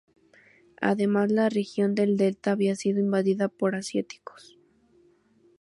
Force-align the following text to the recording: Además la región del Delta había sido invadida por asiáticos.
Además 0.81 1.29
la 1.31 1.47
región 1.47 1.93
del 1.93 2.17
Delta 2.17 2.51
había 2.53 2.75
sido 2.75 2.99
invadida 2.99 3.49
por 3.49 3.75
asiáticos. 3.75 4.57